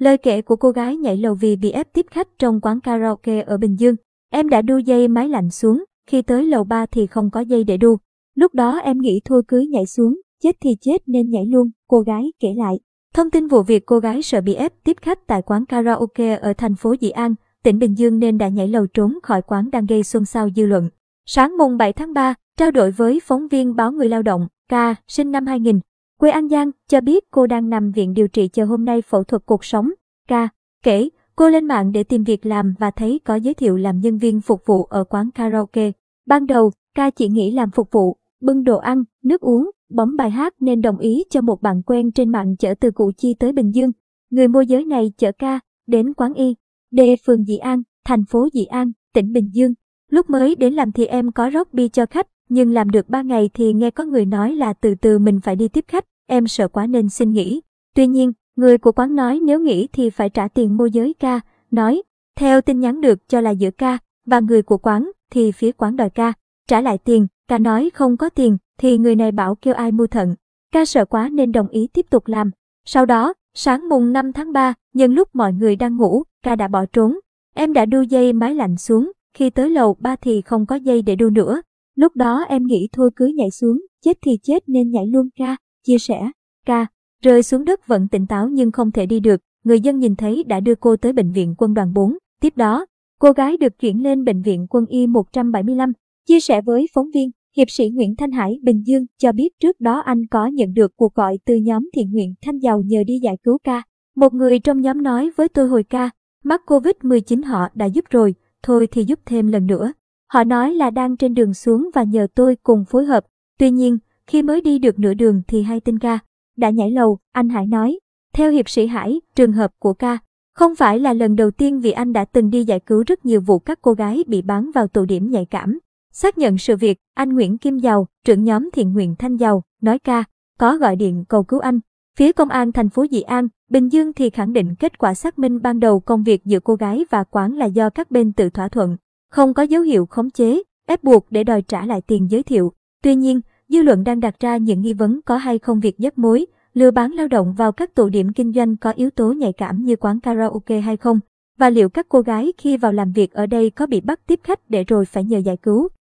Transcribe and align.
Lời 0.00 0.18
kể 0.18 0.42
của 0.42 0.56
cô 0.56 0.70
gái 0.70 0.96
nhảy 0.96 1.16
lầu 1.16 1.34
vì 1.34 1.56
bị 1.56 1.70
ép 1.70 1.92
tiếp 1.92 2.06
khách 2.10 2.28
trong 2.38 2.60
quán 2.60 2.80
karaoke 2.80 3.40
ở 3.40 3.56
Bình 3.56 3.76
Dương. 3.78 3.94
Em 4.30 4.48
đã 4.48 4.62
đu 4.62 4.78
dây 4.78 5.08
máy 5.08 5.28
lạnh 5.28 5.50
xuống, 5.50 5.84
khi 6.06 6.22
tới 6.22 6.46
lầu 6.46 6.64
3 6.64 6.86
thì 6.86 7.06
không 7.06 7.30
có 7.30 7.40
dây 7.40 7.64
để 7.64 7.76
đu. 7.76 7.98
Lúc 8.34 8.54
đó 8.54 8.78
em 8.78 8.98
nghĩ 8.98 9.20
thôi 9.24 9.42
cứ 9.48 9.66
nhảy 9.70 9.86
xuống, 9.86 10.20
chết 10.42 10.56
thì 10.60 10.70
chết 10.80 11.02
nên 11.06 11.30
nhảy 11.30 11.46
luôn, 11.46 11.70
cô 11.88 12.00
gái 12.00 12.32
kể 12.40 12.48
lại. 12.56 12.80
Thông 13.14 13.30
tin 13.30 13.46
vụ 13.46 13.62
việc 13.62 13.86
cô 13.86 13.98
gái 13.98 14.22
sợ 14.22 14.40
bị 14.40 14.54
ép 14.54 14.72
tiếp 14.84 14.96
khách 15.02 15.26
tại 15.26 15.42
quán 15.42 15.66
karaoke 15.66 16.36
ở 16.36 16.52
thành 16.52 16.74
phố 16.74 16.94
Dị 17.00 17.10
An, 17.10 17.34
tỉnh 17.64 17.78
Bình 17.78 17.98
Dương 17.98 18.18
nên 18.18 18.38
đã 18.38 18.48
nhảy 18.48 18.68
lầu 18.68 18.86
trốn 18.86 19.18
khỏi 19.22 19.42
quán 19.42 19.70
đang 19.70 19.86
gây 19.86 20.02
xôn 20.02 20.24
xao 20.24 20.48
dư 20.56 20.66
luận. 20.66 20.88
Sáng 21.26 21.56
mùng 21.58 21.76
7 21.76 21.92
tháng 21.92 22.12
3, 22.12 22.34
trao 22.56 22.70
đổi 22.70 22.90
với 22.90 23.20
phóng 23.24 23.48
viên 23.48 23.76
báo 23.76 23.92
Người 23.92 24.08
Lao 24.08 24.22
động, 24.22 24.46
K, 24.70 24.74
sinh 25.08 25.30
năm 25.30 25.46
2000, 25.46 25.80
quê 26.20 26.30
An 26.30 26.48
Giang, 26.48 26.70
cho 26.88 27.00
biết 27.00 27.30
cô 27.30 27.46
đang 27.46 27.68
nằm 27.68 27.90
viện 27.90 28.14
điều 28.14 28.28
trị 28.28 28.48
chờ 28.48 28.64
hôm 28.64 28.84
nay 28.84 29.02
phẫu 29.02 29.24
thuật 29.24 29.42
cuộc 29.46 29.64
sống. 29.64 29.90
Ca 30.28 30.48
kể, 30.82 31.08
cô 31.36 31.48
lên 31.48 31.64
mạng 31.64 31.92
để 31.92 32.04
tìm 32.04 32.24
việc 32.24 32.46
làm 32.46 32.74
và 32.78 32.90
thấy 32.90 33.20
có 33.24 33.34
giới 33.34 33.54
thiệu 33.54 33.76
làm 33.76 34.00
nhân 34.00 34.18
viên 34.18 34.40
phục 34.40 34.66
vụ 34.66 34.84
ở 34.84 35.04
quán 35.04 35.30
karaoke. 35.30 35.92
Ban 36.26 36.46
đầu, 36.46 36.72
ca 36.94 37.10
chỉ 37.10 37.28
nghĩ 37.28 37.50
làm 37.50 37.70
phục 37.70 37.88
vụ, 37.92 38.16
bưng 38.40 38.64
đồ 38.64 38.76
ăn, 38.78 39.04
nước 39.24 39.40
uống, 39.40 39.70
bấm 39.90 40.16
bài 40.16 40.30
hát 40.30 40.54
nên 40.60 40.80
đồng 40.80 40.98
ý 40.98 41.24
cho 41.30 41.40
một 41.40 41.62
bạn 41.62 41.82
quen 41.82 42.12
trên 42.12 42.28
mạng 42.28 42.56
chở 42.56 42.74
từ 42.80 42.90
Củ 42.90 43.12
Chi 43.16 43.34
tới 43.38 43.52
Bình 43.52 43.74
Dương. 43.74 43.90
Người 44.30 44.48
môi 44.48 44.66
giới 44.66 44.84
này 44.84 45.12
chở 45.18 45.32
ca 45.38 45.60
đến 45.86 46.14
quán 46.14 46.34
y, 46.34 46.54
D 46.90 47.00
phường 47.26 47.44
Dị 47.44 47.56
An, 47.56 47.82
thành 48.04 48.24
phố 48.24 48.48
Dị 48.52 48.64
An, 48.64 48.92
tỉnh 49.14 49.32
Bình 49.32 49.50
Dương. 49.52 49.72
Lúc 50.10 50.30
mới 50.30 50.54
đến 50.54 50.74
làm 50.74 50.92
thì 50.92 51.06
em 51.06 51.32
có 51.32 51.50
rót 51.50 51.74
bia 51.74 51.88
cho 51.88 52.06
khách, 52.06 52.26
nhưng 52.50 52.72
làm 52.72 52.90
được 52.90 53.08
3 53.08 53.22
ngày 53.22 53.50
thì 53.54 53.72
nghe 53.72 53.90
có 53.90 54.04
người 54.04 54.26
nói 54.26 54.54
là 54.54 54.72
từ 54.72 54.94
từ 54.94 55.18
mình 55.18 55.40
phải 55.40 55.56
đi 55.56 55.68
tiếp 55.68 55.84
khách, 55.88 56.04
em 56.26 56.46
sợ 56.46 56.68
quá 56.68 56.86
nên 56.86 57.08
xin 57.08 57.32
nghỉ. 57.32 57.60
Tuy 57.94 58.06
nhiên, 58.06 58.32
người 58.56 58.78
của 58.78 58.92
quán 58.92 59.16
nói 59.16 59.40
nếu 59.42 59.60
nghỉ 59.60 59.86
thì 59.92 60.10
phải 60.10 60.30
trả 60.30 60.48
tiền 60.48 60.76
môi 60.76 60.90
giới 60.90 61.14
ca, 61.14 61.40
nói, 61.70 62.02
theo 62.36 62.60
tin 62.60 62.80
nhắn 62.80 63.00
được 63.00 63.28
cho 63.28 63.40
là 63.40 63.50
giữa 63.50 63.70
ca 63.70 63.98
và 64.26 64.40
người 64.40 64.62
của 64.62 64.78
quán 64.78 65.10
thì 65.30 65.52
phía 65.52 65.72
quán 65.72 65.96
đòi 65.96 66.10
ca, 66.10 66.32
trả 66.68 66.80
lại 66.80 66.98
tiền, 66.98 67.26
ca 67.48 67.58
nói 67.58 67.90
không 67.94 68.16
có 68.16 68.28
tiền, 68.28 68.56
thì 68.78 68.98
người 68.98 69.16
này 69.16 69.32
bảo 69.32 69.54
kêu 69.54 69.74
ai 69.74 69.92
mua 69.92 70.06
thận. 70.06 70.34
Ca 70.72 70.84
sợ 70.84 71.04
quá 71.04 71.28
nên 71.28 71.52
đồng 71.52 71.68
ý 71.68 71.86
tiếp 71.86 72.06
tục 72.10 72.28
làm. 72.28 72.50
Sau 72.84 73.06
đó, 73.06 73.34
sáng 73.54 73.88
mùng 73.88 74.12
5 74.12 74.32
tháng 74.32 74.52
3, 74.52 74.74
nhân 74.94 75.14
lúc 75.14 75.28
mọi 75.32 75.52
người 75.52 75.76
đang 75.76 75.96
ngủ, 75.96 76.22
ca 76.42 76.56
đã 76.56 76.68
bỏ 76.68 76.84
trốn. 76.92 77.18
Em 77.54 77.72
đã 77.72 77.86
đu 77.86 78.02
dây 78.02 78.32
máy 78.32 78.54
lạnh 78.54 78.76
xuống, 78.76 79.12
khi 79.34 79.50
tới 79.50 79.70
lầu 79.70 79.96
3 80.00 80.16
thì 80.16 80.40
không 80.40 80.66
có 80.66 80.76
dây 80.76 81.02
để 81.02 81.16
đu 81.16 81.30
nữa. 81.30 81.62
Lúc 81.94 82.16
đó 82.16 82.44
em 82.48 82.66
nghĩ 82.66 82.88
thôi 82.92 83.10
cứ 83.16 83.26
nhảy 83.36 83.50
xuống, 83.50 83.86
chết 84.04 84.18
thì 84.22 84.38
chết 84.42 84.68
nên 84.68 84.90
nhảy 84.90 85.06
luôn 85.06 85.28
ra 85.36 85.56
chia 85.86 85.98
sẻ. 85.98 86.30
Ca, 86.66 86.86
rơi 87.22 87.42
xuống 87.42 87.64
đất 87.64 87.86
vẫn 87.86 88.08
tỉnh 88.08 88.26
táo 88.26 88.48
nhưng 88.48 88.72
không 88.72 88.92
thể 88.92 89.06
đi 89.06 89.20
được, 89.20 89.40
người 89.64 89.80
dân 89.80 89.98
nhìn 89.98 90.16
thấy 90.16 90.44
đã 90.44 90.60
đưa 90.60 90.74
cô 90.74 90.96
tới 90.96 91.12
bệnh 91.12 91.32
viện 91.32 91.54
quân 91.58 91.74
đoàn 91.74 91.92
4. 91.94 92.16
Tiếp 92.40 92.56
đó, 92.56 92.86
cô 93.20 93.32
gái 93.32 93.56
được 93.56 93.78
chuyển 93.78 94.02
lên 94.02 94.24
bệnh 94.24 94.42
viện 94.42 94.66
quân 94.70 94.86
y 94.86 95.06
175, 95.06 95.92
chia 96.26 96.40
sẻ 96.40 96.62
với 96.62 96.86
phóng 96.94 97.10
viên. 97.14 97.30
Hiệp 97.56 97.70
sĩ 97.70 97.90
Nguyễn 97.90 98.16
Thanh 98.16 98.30
Hải 98.30 98.58
Bình 98.62 98.82
Dương 98.86 99.06
cho 99.18 99.32
biết 99.32 99.48
trước 99.60 99.80
đó 99.80 100.00
anh 100.00 100.26
có 100.26 100.46
nhận 100.46 100.74
được 100.74 100.96
cuộc 100.96 101.14
gọi 101.14 101.38
từ 101.44 101.54
nhóm 101.54 101.88
thiện 101.94 102.12
nguyện 102.12 102.34
Thanh 102.42 102.58
Giàu 102.58 102.82
nhờ 102.86 103.04
đi 103.06 103.18
giải 103.18 103.36
cứu 103.42 103.58
ca. 103.64 103.82
Một 104.16 104.34
người 104.34 104.58
trong 104.58 104.80
nhóm 104.80 105.02
nói 105.02 105.30
với 105.36 105.48
tôi 105.48 105.68
hồi 105.68 105.84
ca, 105.84 106.10
mắc 106.44 106.60
Covid-19 106.66 107.44
họ 107.46 107.68
đã 107.74 107.86
giúp 107.86 108.04
rồi, 108.10 108.34
thôi 108.62 108.88
thì 108.90 109.04
giúp 109.04 109.20
thêm 109.26 109.46
lần 109.46 109.66
nữa. 109.66 109.92
Họ 110.32 110.44
nói 110.44 110.74
là 110.74 110.90
đang 110.90 111.16
trên 111.16 111.34
đường 111.34 111.54
xuống 111.54 111.90
và 111.94 112.02
nhờ 112.02 112.26
tôi 112.34 112.56
cùng 112.62 112.84
phối 112.84 113.04
hợp. 113.04 113.24
Tuy 113.58 113.70
nhiên, 113.70 113.98
khi 114.26 114.42
mới 114.42 114.60
đi 114.60 114.78
được 114.78 114.98
nửa 114.98 115.14
đường 115.14 115.42
thì 115.48 115.62
hay 115.62 115.80
tin 115.80 115.98
ca. 115.98 116.18
Đã 116.56 116.70
nhảy 116.70 116.90
lầu, 116.90 117.18
anh 117.32 117.48
Hải 117.48 117.66
nói. 117.66 117.98
Theo 118.32 118.50
hiệp 118.50 118.68
sĩ 118.68 118.86
Hải, 118.86 119.20
trường 119.34 119.52
hợp 119.52 119.70
của 119.78 119.92
ca, 119.92 120.18
không 120.54 120.74
phải 120.74 120.98
là 120.98 121.12
lần 121.12 121.36
đầu 121.36 121.50
tiên 121.50 121.80
vì 121.80 121.90
anh 121.90 122.12
đã 122.12 122.24
từng 122.24 122.50
đi 122.50 122.64
giải 122.64 122.80
cứu 122.80 123.04
rất 123.06 123.26
nhiều 123.26 123.40
vụ 123.40 123.58
các 123.58 123.78
cô 123.82 123.92
gái 123.92 124.24
bị 124.26 124.42
bán 124.42 124.70
vào 124.74 124.86
tụ 124.86 125.04
điểm 125.04 125.30
nhạy 125.30 125.44
cảm. 125.44 125.78
Xác 126.12 126.38
nhận 126.38 126.58
sự 126.58 126.76
việc, 126.76 126.98
anh 127.14 127.34
Nguyễn 127.34 127.58
Kim 127.58 127.78
Giàu, 127.78 128.06
trưởng 128.24 128.44
nhóm 128.44 128.70
thiện 128.72 128.92
nguyện 128.92 129.14
Thanh 129.18 129.36
Giàu, 129.36 129.62
nói 129.80 129.98
ca, 129.98 130.24
có 130.58 130.76
gọi 130.76 130.96
điện 130.96 131.24
cầu 131.28 131.42
cứu 131.42 131.60
anh. 131.60 131.80
Phía 132.16 132.32
công 132.32 132.48
an 132.48 132.72
thành 132.72 132.88
phố 132.88 133.06
Dị 133.10 133.20
An, 133.20 133.48
Bình 133.70 133.88
Dương 133.88 134.12
thì 134.12 134.30
khẳng 134.30 134.52
định 134.52 134.74
kết 134.74 134.98
quả 134.98 135.14
xác 135.14 135.38
minh 135.38 135.62
ban 135.62 135.80
đầu 135.80 136.00
công 136.00 136.22
việc 136.22 136.44
giữa 136.44 136.60
cô 136.60 136.74
gái 136.74 137.04
và 137.10 137.24
quán 137.24 137.52
là 137.52 137.66
do 137.66 137.90
các 137.90 138.10
bên 138.10 138.32
tự 138.32 138.50
thỏa 138.50 138.68
thuận, 138.68 138.96
không 139.30 139.54
có 139.54 139.62
dấu 139.62 139.82
hiệu 139.82 140.06
khống 140.06 140.30
chế, 140.30 140.62
ép 140.86 141.02
buộc 141.02 141.26
để 141.30 141.44
đòi 141.44 141.62
trả 141.62 141.86
lại 141.86 142.00
tiền 142.06 142.30
giới 142.30 142.42
thiệu. 142.42 142.72
Tuy 143.02 143.14
nhiên, 143.14 143.40
dư 143.68 143.82
luận 143.82 144.04
đang 144.04 144.20
đặt 144.20 144.40
ra 144.40 144.56
những 144.56 144.80
nghi 144.80 144.92
vấn 144.92 145.20
có 145.22 145.36
hay 145.36 145.58
không 145.58 145.80
việc 145.80 145.98
dắt 145.98 146.18
mối, 146.18 146.46
lừa 146.74 146.90
bán 146.90 147.12
lao 147.12 147.28
động 147.28 147.54
vào 147.54 147.72
các 147.72 147.94
tụ 147.94 148.08
điểm 148.08 148.32
kinh 148.32 148.52
doanh 148.52 148.76
có 148.76 148.90
yếu 148.90 149.10
tố 149.10 149.32
nhạy 149.32 149.52
cảm 149.52 149.84
như 149.84 149.96
quán 149.96 150.20
karaoke 150.20 150.80
hay 150.80 150.96
không, 150.96 151.20
và 151.58 151.70
liệu 151.70 151.88
các 151.88 152.06
cô 152.08 152.20
gái 152.20 152.52
khi 152.58 152.76
vào 152.76 152.92
làm 152.92 153.12
việc 153.12 153.32
ở 153.32 153.46
đây 153.46 153.70
có 153.70 153.86
bị 153.86 154.00
bắt 154.00 154.20
tiếp 154.26 154.40
khách 154.42 154.70
để 154.70 154.84
rồi 154.84 155.04
phải 155.04 155.24
nhờ 155.24 155.38
giải 155.38 155.56
cứu. 155.56 155.88